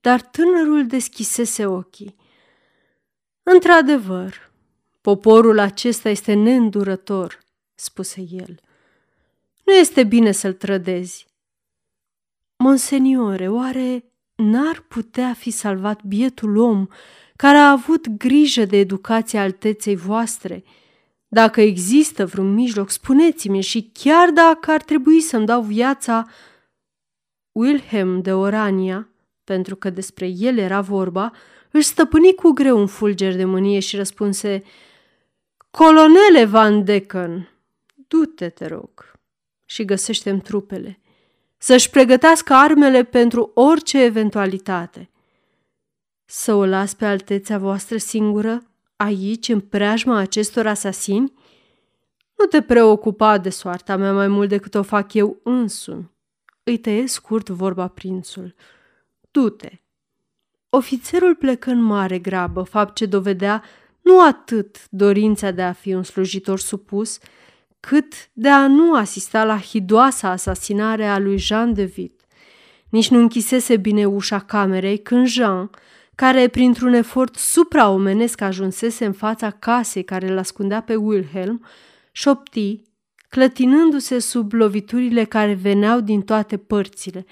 Dar 0.00 0.20
tânărul 0.20 0.86
deschisese 0.86 1.66
ochii. 1.66 2.16
Într-adevăr, 3.42 4.50
poporul 5.00 5.58
acesta 5.58 6.08
este 6.08 6.34
neîndurător, 6.34 7.38
spuse 7.74 8.26
el. 8.30 8.60
Nu 9.64 9.72
este 9.72 10.04
bine 10.04 10.32
să-l 10.32 10.52
trădezi. 10.52 11.25
Monseniore, 12.56 13.48
oare 13.48 14.04
n-ar 14.34 14.84
putea 14.88 15.34
fi 15.34 15.50
salvat 15.50 16.02
bietul 16.04 16.56
om 16.56 16.86
care 17.36 17.56
a 17.56 17.70
avut 17.70 18.08
grijă 18.08 18.64
de 18.64 18.76
educația 18.76 19.42
alteței 19.42 19.96
voastre– 19.96 20.64
dacă 21.28 21.60
există 21.60 22.26
vreun 22.26 22.54
mijloc, 22.54 22.90
spuneți-mi 22.90 23.60
și 23.60 23.90
chiar 23.92 24.30
dacă 24.30 24.70
ar 24.70 24.82
trebui 24.82 25.20
să-mi 25.20 25.46
dau 25.46 25.62
viața, 25.62 26.26
Wilhelm 27.52 28.20
de 28.22 28.32
Orania, 28.32 29.08
pentru 29.44 29.76
că 29.76 29.90
despre 29.90 30.26
el 30.26 30.58
era 30.58 30.80
vorba, 30.80 31.32
își 31.70 31.86
stăpâni 31.86 32.34
cu 32.34 32.50
greu 32.50 32.78
un 32.78 32.86
fulger 32.86 33.36
de 33.36 33.44
mânie 33.44 33.80
și 33.80 33.96
răspunse 33.96 34.62
Colonele 35.70 36.44
Van 36.44 36.84
Decken, 36.84 37.48
du-te, 37.94 38.48
te 38.48 38.66
rog, 38.66 39.12
și 39.64 39.84
găsește 39.84 40.38
trupele. 40.38 41.00
Să-și 41.58 41.90
pregătească 41.90 42.54
armele 42.54 43.02
pentru 43.02 43.50
orice 43.54 44.02
eventualitate. 44.02 45.10
Să 46.24 46.54
o 46.54 46.64
las 46.66 46.94
pe 46.94 47.04
altețea 47.04 47.58
voastră 47.58 47.96
singură? 47.96 48.62
aici, 48.96 49.48
în 49.48 49.60
preajma 49.60 50.16
acestor 50.16 50.66
asasini? 50.66 51.32
Nu 52.38 52.44
te 52.44 52.62
preocupa 52.62 53.38
de 53.38 53.50
soarta 53.50 53.96
mea 53.96 54.12
mai 54.12 54.28
mult 54.28 54.48
decât 54.48 54.74
o 54.74 54.82
fac 54.82 55.14
eu 55.14 55.40
însumi. 55.42 56.10
Îi 56.62 56.78
tăie 56.78 57.06
scurt 57.06 57.48
vorba 57.48 57.88
prințul. 57.88 58.54
Du-te. 59.30 59.80
Ofițerul 60.68 61.34
plecă 61.34 61.70
în 61.70 61.82
mare 61.82 62.18
grabă, 62.18 62.62
fapt 62.62 62.94
ce 62.94 63.06
dovedea 63.06 63.62
nu 64.00 64.26
atât 64.26 64.90
dorința 64.90 65.50
de 65.50 65.62
a 65.62 65.72
fi 65.72 65.94
un 65.94 66.02
slujitor 66.02 66.58
supus, 66.58 67.18
cât 67.88 68.14
de 68.32 68.48
a 68.48 68.66
nu 68.66 68.94
asista 68.94 69.44
la 69.44 69.58
hidoasa 69.58 70.30
asasinare 70.30 71.06
a 71.06 71.18
lui 71.18 71.38
Jean 71.38 71.74
de 71.74 71.84
Vitt. 71.84 72.20
Nici 72.88 73.08
nu 73.08 73.18
închisese 73.18 73.76
bine 73.76 74.04
ușa 74.04 74.38
camerei 74.38 74.98
când 74.98 75.26
Jean, 75.26 75.70
care 76.14 76.48
printr-un 76.48 76.92
efort 76.92 77.34
supraomenesc 77.34 78.40
ajunsese 78.40 79.04
în 79.04 79.12
fața 79.12 79.50
casei 79.50 80.04
care 80.04 80.28
îl 80.28 80.38
ascundea 80.38 80.80
pe 80.80 80.94
Wilhelm, 80.94 81.64
șopti, 82.12 82.82
clătinându-se 83.28 84.18
sub 84.18 84.52
loviturile 84.52 85.24
care 85.24 85.54
veneau 85.54 86.00
din 86.00 86.22
toate 86.22 86.56
părțile. 86.56 87.26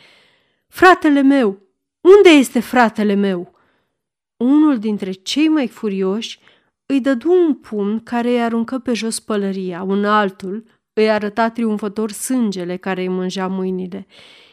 Fratele 0.68 1.22
meu! 1.22 1.58
Unde 2.00 2.28
este 2.28 2.60
fratele 2.60 3.14
meu?" 3.14 3.54
Unul 4.36 4.78
dintre 4.78 5.12
cei 5.12 5.48
mai 5.48 5.68
furioși 5.68 6.38
îi 6.86 7.00
dădu 7.00 7.32
un 7.32 7.54
pumn 7.54 8.00
care 8.00 8.28
îi 8.28 8.42
aruncă 8.42 8.78
pe 8.78 8.92
jos 8.92 9.20
pălăria, 9.20 9.82
un 9.82 10.04
altul 10.04 10.64
îi 10.92 11.10
arăta 11.10 11.50
triumfător 11.50 12.10
sângele 12.10 12.76
care 12.76 13.00
îi 13.00 13.08
mângea 13.08 13.46
mâinile. 13.46 14.06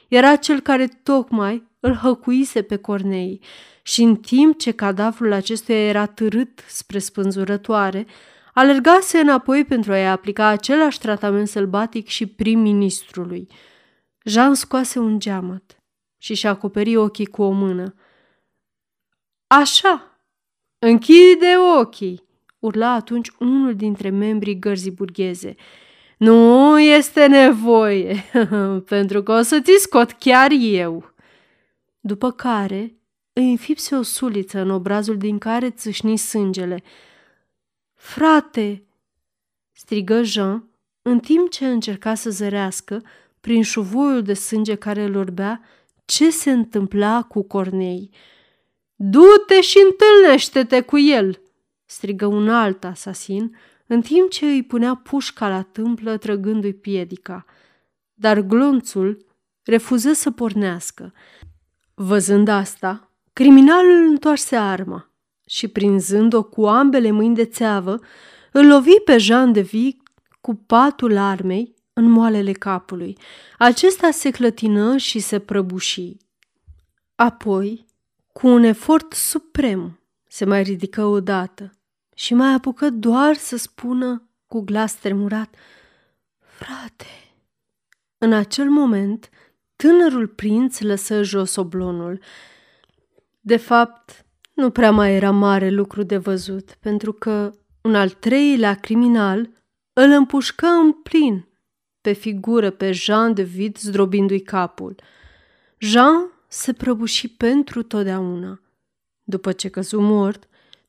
Era 0.07 0.35
cel 0.35 0.59
care 0.59 0.87
tocmai 0.87 1.69
îl 1.79 1.93
hăcuise 1.93 2.61
pe 2.61 2.75
Cornei 2.75 3.41
și 3.83 4.01
în 4.01 4.15
timp 4.15 4.59
ce 4.59 4.71
cadavrul 4.71 5.31
acestuia 5.31 5.87
era 5.87 6.05
târât 6.05 6.63
spre 6.67 6.99
spânzurătoare, 6.99 8.05
alergase 8.53 9.17
înapoi 9.17 9.65
pentru 9.65 9.91
a-i 9.91 10.09
aplica 10.09 10.45
același 10.45 10.99
tratament 10.99 11.47
sălbatic 11.47 12.07
și 12.07 12.25
prim-ministrului. 12.25 13.47
Jean 14.23 14.53
scoase 14.53 14.99
un 14.99 15.19
geamăt 15.19 15.83
și 16.17 16.33
și 16.33 16.47
acoperi 16.47 16.95
ochii 16.95 17.25
cu 17.25 17.41
o 17.41 17.51
mână. 17.51 17.93
Așa, 19.47 20.10
închide 20.83 21.53
ochii, 21.79 22.23
urla 22.59 22.93
atunci 22.93 23.31
unul 23.39 23.75
dintre 23.75 24.09
membrii 24.09 24.59
gărzii 24.59 24.91
burgheze. 24.91 25.55
Nu 26.17 26.79
este 26.79 27.27
nevoie, 27.27 28.23
pentru 28.93 29.23
că 29.23 29.31
o 29.31 29.41
să 29.41 29.59
ți 29.59 29.71
scot 29.77 30.11
chiar 30.11 30.51
eu. 30.59 31.13
După 31.99 32.31
care 32.31 32.95
îi 33.33 33.49
înfipse 33.49 33.95
o 33.95 34.01
suliță 34.01 34.59
în 34.59 34.69
obrazul 34.69 35.17
din 35.17 35.37
care 35.37 35.69
țâșni 35.69 36.17
sângele. 36.17 36.83
Frate! 37.95 38.83
strigă 39.71 40.23
Jean, 40.23 40.67
în 41.01 41.19
timp 41.19 41.49
ce 41.49 41.67
încerca 41.67 42.15
să 42.15 42.29
zărească, 42.29 43.03
prin 43.39 43.63
șuvoiul 43.63 44.21
de 44.21 44.33
sânge 44.33 44.75
care 44.75 45.03
îl 45.03 45.15
orbea, 45.15 45.61
ce 46.05 46.29
se 46.29 46.51
întâmpla 46.51 47.21
cu 47.21 47.41
Cornei. 47.41 48.09
Du-te 49.03 49.61
și 49.61 49.77
întâlnește-te 49.89 50.81
cu 50.81 50.99
el!" 50.99 51.41
strigă 51.85 52.25
un 52.25 52.49
alt 52.49 52.83
asasin, 52.83 53.57
în 53.87 54.01
timp 54.01 54.29
ce 54.29 54.45
îi 54.45 54.63
punea 54.63 54.95
pușca 54.95 55.49
la 55.49 55.61
tâmplă 55.61 56.17
trăgându-i 56.17 56.73
piedica. 56.73 57.45
Dar 58.13 58.39
glonțul 58.39 59.25
refuză 59.63 60.13
să 60.13 60.31
pornească. 60.31 61.13
Văzând 61.93 62.47
asta, 62.47 63.11
criminalul 63.33 64.07
întoarse 64.09 64.55
arma 64.55 65.11
și, 65.45 65.67
prinzând-o 65.67 66.43
cu 66.43 66.65
ambele 66.65 67.11
mâini 67.11 67.35
de 67.35 67.45
țeavă, 67.45 67.99
îl 68.51 68.67
lovi 68.67 68.99
pe 69.05 69.17
Jean 69.17 69.51
de 69.51 69.61
Vic 69.61 70.11
cu 70.41 70.55
patul 70.55 71.17
armei 71.17 71.75
în 71.93 72.09
moalele 72.09 72.51
capului. 72.51 73.17
Acesta 73.57 74.11
se 74.11 74.31
clătină 74.31 74.97
și 74.97 75.19
se 75.19 75.39
prăbuși. 75.39 76.17
Apoi, 77.15 77.85
cu 78.33 78.47
un 78.47 78.63
efort 78.63 79.13
suprem, 79.13 79.99
se 80.27 80.45
mai 80.45 80.63
ridică 80.63 81.03
odată 81.03 81.71
și 82.15 82.33
mai 82.33 82.53
apucă 82.53 82.89
doar 82.89 83.35
să 83.35 83.57
spună 83.57 84.29
cu 84.47 84.61
glas 84.61 84.93
tremurat, 84.93 85.55
Frate! 86.39 87.05
În 88.17 88.33
acel 88.33 88.69
moment, 88.69 89.29
tânărul 89.75 90.27
prinț 90.27 90.79
lăsă 90.79 91.23
jos 91.23 91.55
oblonul. 91.55 92.19
De 93.39 93.57
fapt, 93.57 94.25
nu 94.53 94.69
prea 94.69 94.91
mai 94.91 95.15
era 95.15 95.31
mare 95.31 95.69
lucru 95.69 96.03
de 96.03 96.17
văzut, 96.17 96.77
pentru 96.79 97.13
că 97.13 97.51
un 97.81 97.95
al 97.95 98.09
treilea 98.09 98.75
criminal 98.75 99.49
îl 99.93 100.11
împușcă 100.11 100.65
în 100.65 100.91
plin 100.91 101.47
pe 102.01 102.11
figură 102.11 102.69
pe 102.69 102.91
Jean 102.91 103.33
de 103.33 103.43
Vid 103.43 103.77
zdrobindu-i 103.77 104.39
capul. 104.39 104.95
Jean 105.77 106.31
se 106.53 106.73
prăbuși 106.73 107.27
pentru 107.27 107.83
totdeauna. 107.83 108.61
După 109.23 109.51
ce 109.51 109.69
căzu 109.69 109.99
mort, 109.99 110.47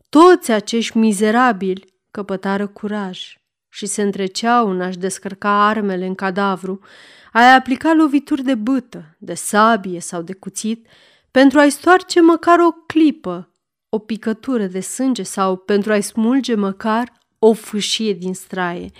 toți 0.09 0.51
acești 0.51 0.98
mizerabili 0.98 1.94
căpătară 2.11 2.66
curaj 2.66 3.37
și 3.68 3.87
se 3.87 4.03
întreceau 4.03 4.70
în 4.70 4.81
a-și 4.81 4.98
descărca 4.98 5.66
armele 5.66 6.07
în 6.07 6.14
cadavru, 6.14 6.81
a 7.33 7.55
aplica 7.55 7.92
lovituri 7.92 8.42
de 8.42 8.55
bâtă, 8.55 9.16
de 9.18 9.35
sabie 9.35 10.01
sau 10.01 10.22
de 10.22 10.33
cuțit, 10.33 10.87
pentru 11.31 11.59
a-i 11.59 11.70
stoarce 11.70 12.20
măcar 12.20 12.59
o 12.59 12.70
clipă, 12.70 13.55
o 13.88 13.98
picătură 13.98 14.66
de 14.66 14.81
sânge 14.81 15.22
sau 15.22 15.57
pentru 15.57 15.92
a-i 15.92 16.03
smulge 16.03 16.55
măcar 16.55 17.12
o 17.38 17.53
fâșie 17.53 18.12
din 18.12 18.35
straie. 18.35 18.90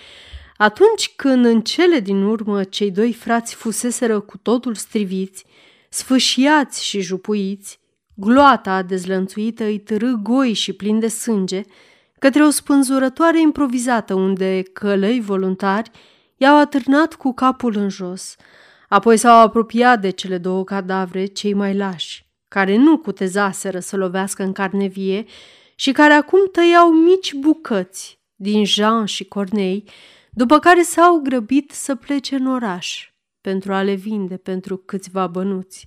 Atunci 0.57 1.13
când 1.17 1.45
în 1.45 1.61
cele 1.61 2.01
din 2.01 2.23
urmă 2.23 2.65
cei 2.65 2.91
doi 2.91 3.13
frați 3.13 3.55
fuseseră 3.55 4.21
cu 4.21 4.39
totul 4.39 4.75
striviți, 4.75 5.45
sfâșiați 5.93 6.85
și 6.85 7.01
jupuiți, 7.01 7.81
gloata 8.15 8.83
dezlănțuită 8.83 9.65
îi 9.65 9.79
târâ 9.79 10.13
goi 10.23 10.53
și 10.53 10.73
plin 10.73 10.99
de 10.99 11.09
sânge 11.09 11.63
către 12.19 12.45
o 12.45 12.51
spânzurătoare 12.51 13.41
improvizată 13.41 14.15
unde 14.15 14.63
călăi 14.73 15.21
voluntari 15.21 15.91
i-au 16.37 16.57
atârnat 16.57 17.15
cu 17.15 17.33
capul 17.33 17.77
în 17.77 17.89
jos. 17.89 18.37
Apoi 18.89 19.17
s-au 19.17 19.39
apropiat 19.39 20.01
de 20.01 20.11
cele 20.11 20.39
două 20.39 20.65
cadavre, 20.65 21.27
cei 21.27 21.55
mai 21.55 21.77
lași, 21.77 22.27
care 22.49 22.77
nu 22.77 22.99
cutezaseră 22.99 23.79
să 23.79 23.97
lovească 23.97 24.43
în 24.43 24.53
carne 24.53 24.87
vie 24.87 25.25
și 25.75 25.93
care 25.93 26.13
acum 26.13 26.49
tăiau 26.53 26.93
mici 26.93 27.35
bucăți 27.35 28.19
din 28.35 28.65
Jean 28.65 29.05
și 29.05 29.25
Cornei, 29.25 29.85
după 30.31 30.59
care 30.59 30.83
s-au 30.83 31.21
grăbit 31.23 31.71
să 31.71 31.95
plece 31.95 32.35
în 32.35 32.47
oraș 32.47 33.12
pentru 33.43 33.73
a 33.73 33.83
le 33.83 33.95
vinde 33.95 34.37
pentru 34.37 34.77
câțiva 34.77 35.27
bănuți. 35.27 35.87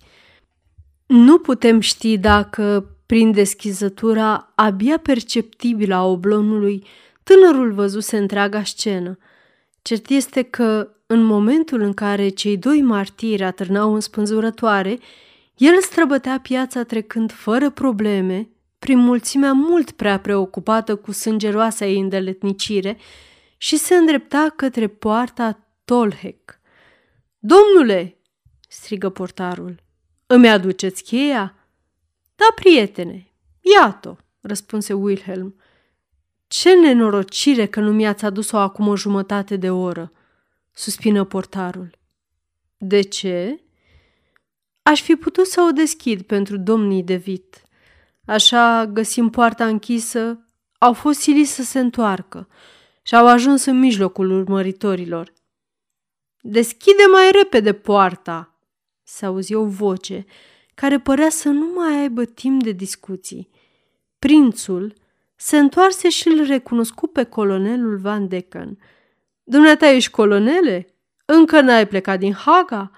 Nu 1.06 1.38
putem 1.38 1.80
ști 1.80 2.18
dacă, 2.18 2.90
prin 3.06 3.32
deschizătura 3.32 4.52
abia 4.56 4.98
perceptibilă 4.98 5.96
a 5.96 6.06
oblonului, 6.06 6.84
tânărul 7.24 7.72
văzuse 7.72 8.18
întreaga 8.18 8.64
scenă. 8.64 9.18
Cert 9.82 10.10
este 10.10 10.42
că, 10.42 10.90
în 11.06 11.24
momentul 11.24 11.82
în 11.82 11.94
care 11.94 12.30
cei 12.30 12.58
doi 12.58 12.82
martiri 12.82 13.44
atârnau 13.44 13.94
în 13.94 14.00
spânzurătoare, 14.00 15.00
el 15.58 15.82
străbătea 15.82 16.40
piața 16.40 16.84
trecând 16.84 17.32
fără 17.32 17.70
probleme, 17.70 18.50
prin 18.80 18.98
mulțimea 18.98 19.52
mult 19.54 19.92
prea 19.92 20.20
preocupată 20.20 20.96
cu 20.96 21.12
sângeroasa 21.12 21.86
ei 21.86 22.00
îndeletnicire, 22.00 22.98
și 23.58 23.78
se 23.78 23.96
îndrepta 23.96 24.54
către 24.56 24.88
poarta 24.88 25.60
Tolhec. 25.86 26.60
Domnule!" 27.48 28.18
strigă 28.68 29.10
portarul. 29.10 29.84
Îmi 30.28 30.50
aduceți 30.50 31.04
cheia?" 31.04 31.56
Da, 32.36 32.46
prietene, 32.56 33.32
iată!" 33.80 34.18
răspunse 34.42 34.94
Wilhelm. 34.94 35.56
Ce 36.48 36.76
nenorocire 36.76 37.66
că 37.66 37.80
nu 37.80 37.92
mi-ați 37.92 38.26
adus-o 38.26 38.58
acum 38.58 38.88
o 38.88 38.96
jumătate 38.96 39.56
de 39.56 39.70
oră!" 39.70 40.12
suspină 40.72 41.24
portarul. 41.24 41.98
De 42.78 43.02
ce?" 43.02 43.60
Aș 44.82 45.02
fi 45.02 45.16
putut 45.16 45.46
să 45.46 45.66
o 45.70 45.72
deschid 45.72 46.22
pentru 46.22 46.58
domnii 46.58 47.04
de 47.04 47.16
vit. 47.16 47.62
Așa, 48.26 48.86
găsim 48.86 49.30
poarta 49.30 49.68
închisă, 49.68 50.46
au 50.78 50.94
fost 50.94 51.20
siliți 51.20 51.52
să 51.52 51.64
se 51.64 51.80
întoarcă 51.80 52.48
și 53.02 53.16
au 53.16 53.28
ajuns 53.28 53.66
în 53.66 53.80
mijlocul 53.80 54.32
urmăritorilor. 54.32 55.34
Deschide 56.48 57.06
mai 57.12 57.32
repede 57.32 57.74
poarta!" 57.74 58.54
se 59.04 59.26
auzi 59.26 59.54
o 59.54 59.66
voce 59.66 60.26
care 60.74 61.00
părea 61.00 61.30
să 61.30 61.50
nu 61.50 61.74
mai 61.76 62.00
aibă 62.00 62.26
timp 62.26 62.64
de 62.64 62.72
discuții. 62.72 63.50
Prințul 64.20 64.94
se 65.36 65.58
întoarse 65.58 66.10
și 66.10 66.28
îl 66.28 66.46
recunoscu 66.46 67.08
pe 67.08 67.24
colonelul 67.24 67.98
Van 67.98 68.28
Decken. 68.28 68.78
Dumneata 69.44 69.88
ești 69.88 70.12
colonele? 70.12 70.96
Încă 71.26 71.62
n-ai 71.62 71.88
plecat 71.88 72.20
din 72.20 72.34
Haga?" 72.34 72.92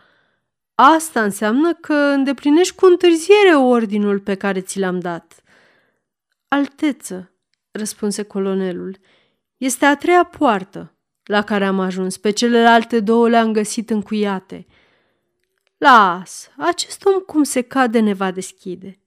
Asta 0.75 1.23
înseamnă 1.23 1.73
că 1.73 1.93
îndeplinești 1.93 2.75
cu 2.75 2.85
întârziere 2.85 3.55
ordinul 3.55 4.19
pe 4.19 4.35
care 4.35 4.61
ți 4.61 4.79
l-am 4.79 4.99
dat. 4.99 5.43
Alteță, 6.47 7.31
răspunse 7.71 8.23
colonelul, 8.23 8.97
este 9.57 9.85
a 9.85 9.95
treia 9.95 10.23
poartă 10.23 10.96
la 11.27 11.41
care 11.41 11.65
am 11.65 11.79
ajuns. 11.79 12.17
Pe 12.17 12.29
celelalte 12.29 12.99
două 12.99 13.29
le-am 13.29 13.51
găsit 13.51 13.89
încuiate. 13.89 14.65
Las, 15.77 16.49
acest 16.57 17.05
om 17.05 17.13
cum 17.13 17.43
se 17.43 17.61
cade 17.61 17.99
ne 17.99 18.13
va 18.13 18.31
deschide. 18.31 18.99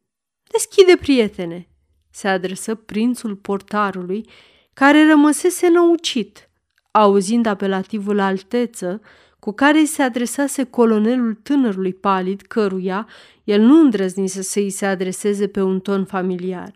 Deschide, 0.53 0.97
prietene, 1.01 1.69
se 2.11 2.29
adresă 2.29 2.75
prințul 2.75 3.37
portarului, 3.37 4.29
care 4.73 5.07
rămăsese 5.07 5.69
năucit, 5.69 6.49
auzind 6.91 7.47
apelativul 7.47 8.19
alteță 8.19 9.01
cu 9.39 9.53
care 9.53 9.79
îi 9.79 9.87
se 9.87 10.03
adresase 10.03 10.65
colonelul 10.65 11.35
tânărului 11.35 11.95
palid, 11.95 12.41
căruia 12.41 13.09
el 13.45 13.61
nu 13.61 13.81
îndrăznise 13.81 14.43
să 14.43 14.59
îi 14.59 14.71
se 14.71 14.87
adreseze 14.87 15.49
pe 15.49 15.63
un 15.63 15.81
ton 15.81 16.05
familiar. 16.05 16.73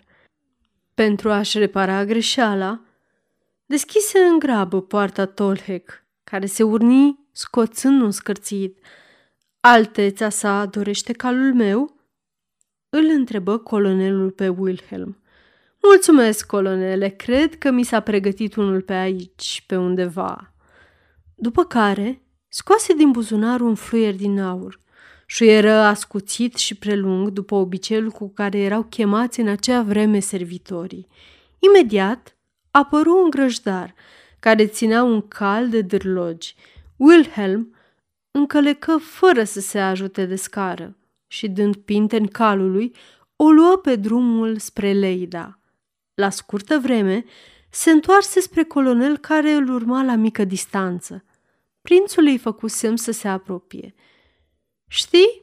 Pentru 0.95 1.31
a-și 1.31 1.59
repara 1.59 2.05
greșeala, 2.05 2.81
deschise 3.67 4.19
în 4.19 4.39
grabă 4.39 4.83
poarta 4.83 5.27
Tolhec, 5.27 6.05
care 6.25 6.47
se 6.47 6.63
urni 6.63 7.29
scoțând 7.33 8.03
un 8.03 8.11
scârțit. 8.11 8.79
Alteța 9.61 10.29
sa 10.29 10.67
dorește 10.67 11.13
calul 11.13 11.55
meu?" 11.55 11.95
îl 12.89 13.05
întrebă 13.05 13.59
colonelul 13.59 14.31
pe 14.31 14.49
Wilhelm. 14.49 15.19
Mulțumesc, 15.83 16.47
colonele, 16.47 17.09
cred 17.09 17.59
că 17.59 17.71
mi 17.71 17.83
s-a 17.83 18.01
pregătit 18.01 18.55
unul 18.55 18.81
pe 18.81 18.93
aici, 18.93 19.65
pe 19.67 19.77
undeva. 19.77 20.55
După 21.35 21.65
care 21.65 22.23
scoase 22.49 22.95
din 22.95 23.11
buzunar 23.11 23.61
un 23.61 23.75
fluier 23.75 24.15
din 24.15 24.41
aur. 24.41 24.81
Șuieră 25.27 25.73
ascuțit 25.73 26.57
și 26.57 26.75
prelung 26.75 27.29
după 27.29 27.55
obiceiul 27.55 28.11
cu 28.11 28.29
care 28.29 28.59
erau 28.59 28.83
chemați 28.83 29.41
în 29.41 29.49
acea 29.49 29.83
vreme 29.83 30.19
servitorii. 30.19 31.07
Imediat 31.59 32.34
apăru 32.77 33.23
un 33.23 33.31
grăjdar 33.31 33.95
care 34.41 34.67
ținea 34.67 35.03
un 35.03 35.29
cal 35.29 35.69
de 35.69 35.81
dârlogi. 35.81 36.55
Wilhelm 36.97 37.75
încălecă 38.31 38.97
fără 38.97 39.45
să 39.45 39.61
se 39.61 39.81
ajute 39.81 40.25
de 40.25 40.37
scară 40.37 40.97
și, 41.27 41.49
dând 41.49 41.77
pinte 41.77 42.17
în 42.17 42.27
calului, 42.27 42.95
o 43.37 43.51
luă 43.51 43.77
pe 43.77 43.97
drumul 43.97 44.59
spre 44.59 44.93
Leida. 44.93 45.59
La 46.15 46.31
scurtă 46.31 46.79
vreme, 46.79 47.25
se 47.71 47.91
întoarse 47.91 48.41
spre 48.41 48.65
colonel 48.65 49.19
care 49.19 49.53
îl 49.53 49.69
urma 49.69 50.03
la 50.03 50.15
mică 50.15 50.45
distanță. 50.45 51.25
Prințul 51.83 52.25
îi 52.25 52.39
făcu 52.39 52.67
semn 52.67 52.97
să 52.97 53.13
se 53.13 53.29
apropie. 53.29 53.95
Știi?" 54.87 55.43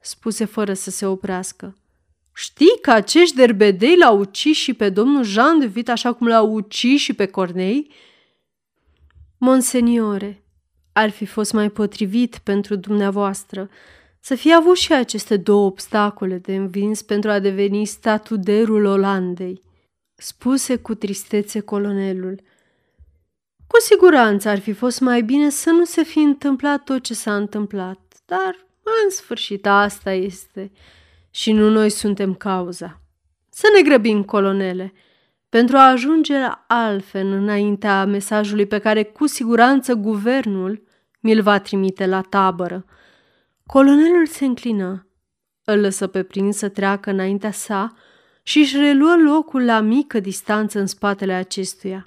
spuse 0.00 0.44
fără 0.44 0.74
să 0.74 0.90
se 0.90 1.06
oprească. 1.06 1.76
Știi 2.34 2.78
că 2.82 2.90
acești 2.90 3.36
derbedei 3.36 3.96
l-au 3.96 4.18
ucis 4.18 4.56
și 4.56 4.74
pe 4.74 4.88
domnul 4.88 5.22
Jean 5.24 5.58
de 5.58 5.66
Vit 5.66 5.88
așa 5.88 6.12
cum 6.12 6.26
l-au 6.26 6.52
ucis 6.52 7.00
și 7.00 7.12
pe 7.12 7.26
Cornei?" 7.26 7.90
Monseniore, 9.38 10.42
ar 10.92 11.10
fi 11.10 11.26
fost 11.26 11.52
mai 11.52 11.70
potrivit 11.70 12.38
pentru 12.38 12.76
dumneavoastră 12.76 13.70
să 14.20 14.34
fie 14.34 14.52
avut 14.52 14.76
și 14.76 14.92
aceste 14.92 15.36
două 15.36 15.66
obstacole 15.66 16.38
de 16.38 16.54
învins 16.54 17.02
pentru 17.02 17.30
a 17.30 17.38
deveni 17.38 17.84
statuderul 17.84 18.84
Olandei, 18.84 19.62
spuse 20.14 20.76
cu 20.76 20.94
tristețe 20.94 21.60
colonelul. 21.60 22.40
Cu 23.66 23.80
siguranță 23.80 24.48
ar 24.48 24.58
fi 24.58 24.72
fost 24.72 25.00
mai 25.00 25.22
bine 25.22 25.50
să 25.50 25.70
nu 25.70 25.84
se 25.84 26.02
fi 26.02 26.18
întâmplat 26.18 26.84
tot 26.84 27.02
ce 27.02 27.14
s-a 27.14 27.36
întâmplat, 27.36 28.00
dar 28.24 28.66
în 29.04 29.10
sfârșit 29.10 29.66
asta 29.66 30.12
este 30.12 30.72
și 31.34 31.52
nu 31.52 31.70
noi 31.70 31.90
suntem 31.90 32.34
cauza. 32.34 33.00
Să 33.48 33.66
ne 33.74 33.82
grăbim, 33.82 34.22
colonele, 34.22 34.92
pentru 35.48 35.76
a 35.76 35.90
ajunge 35.90 36.38
la 36.38 36.64
Alfen 36.68 37.32
înaintea 37.32 38.04
mesajului 38.04 38.66
pe 38.66 38.78
care 38.78 39.02
cu 39.02 39.26
siguranță 39.26 39.94
guvernul 39.94 40.82
mi-l 41.20 41.42
va 41.42 41.58
trimite 41.58 42.06
la 42.06 42.20
tabără. 42.20 42.84
Colonelul 43.66 44.26
se 44.26 44.44
înclină, 44.44 45.06
îl 45.64 45.80
lăsă 45.80 46.06
pe 46.06 46.22
prins 46.22 46.56
să 46.56 46.68
treacă 46.68 47.10
înaintea 47.10 47.50
sa 47.50 47.94
și 48.42 48.58
își 48.58 48.76
reluă 48.76 49.16
locul 49.16 49.64
la 49.64 49.80
mică 49.80 50.20
distanță 50.20 50.78
în 50.78 50.86
spatele 50.86 51.32
acestuia. 51.32 52.06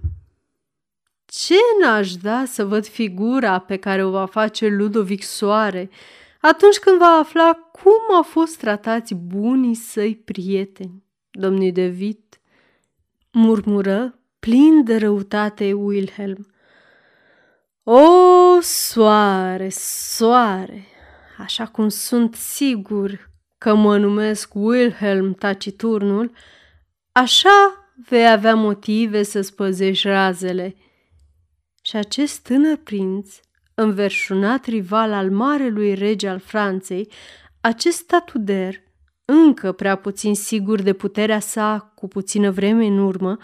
Ce 1.25 1.55
n-aș 1.81 2.15
da 2.15 2.43
să 2.45 2.65
văd 2.65 2.87
figura 2.87 3.59
pe 3.59 3.77
care 3.77 4.03
o 4.03 4.09
va 4.09 4.25
face 4.25 4.67
Ludovic 4.67 5.23
Soare 5.23 5.89
atunci 6.47 6.77
când 6.77 6.97
va 6.97 7.17
afla 7.19 7.53
cum 7.53 8.15
au 8.15 8.23
fost 8.23 8.57
tratați 8.57 9.13
bunii 9.13 9.75
săi 9.75 10.15
prieteni, 10.15 11.03
domnii 11.31 11.71
de 11.71 11.87
Vit, 11.87 12.39
murmură 13.31 14.19
plin 14.39 14.83
de 14.83 14.97
răutate 14.97 15.73
Wilhelm. 15.73 16.47
O, 17.83 18.59
soare, 18.61 19.69
soare, 19.69 20.85
așa 21.37 21.65
cum 21.65 21.89
sunt 21.89 22.35
sigur 22.35 23.31
că 23.57 23.73
mă 23.73 23.97
numesc 23.97 24.53
Wilhelm 24.53 25.33
Taciturnul, 25.33 26.31
așa 27.11 27.89
vei 28.07 28.29
avea 28.29 28.55
motive 28.55 29.23
să 29.23 29.41
spăzești 29.41 30.07
razele. 30.07 30.75
Și 31.81 31.95
acest 31.95 32.43
tânăr 32.43 32.75
prinț, 32.75 33.39
înverșunat 33.75 34.65
rival 34.65 35.13
al 35.13 35.31
marelui 35.31 35.93
rege 35.93 36.27
al 36.27 36.39
Franței, 36.39 37.11
acest 37.61 37.97
statuder, 37.97 38.75
încă 39.25 39.71
prea 39.71 39.95
puțin 39.95 40.35
sigur 40.35 40.81
de 40.81 40.93
puterea 40.93 41.39
sa 41.39 41.91
cu 41.95 42.07
puțină 42.07 42.51
vreme 42.51 42.85
în 42.85 42.97
urmă, 42.97 43.37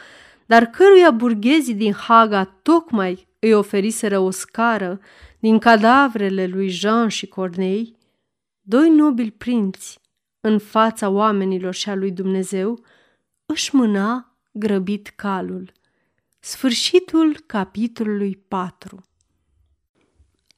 dar 0.45 0.65
căruia 0.65 1.11
burghezii 1.11 1.73
din 1.73 1.93
Haga 1.93 2.43
tocmai 2.43 3.27
îi 3.39 3.53
oferiseră 3.53 4.19
o 4.19 4.29
scară 4.29 4.99
din 5.39 5.59
cadavrele 5.59 6.45
lui 6.45 6.69
Jean 6.69 7.07
și 7.07 7.27
Cornei, 7.27 7.97
doi 8.61 8.89
nobili 8.89 9.31
prinți, 9.31 9.99
în 10.41 10.59
fața 10.59 11.09
oamenilor 11.09 11.73
și 11.73 11.89
a 11.89 11.95
lui 11.95 12.11
Dumnezeu, 12.11 12.83
își 13.45 13.75
mâna 13.75 14.35
grăbit 14.51 15.07
calul. 15.07 15.71
Sfârșitul 16.39 17.43
capitolului 17.45 18.35
4 18.47 19.10